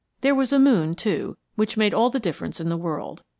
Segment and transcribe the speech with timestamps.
[0.21, 3.21] There was a moon, too, which made all the difference in the world.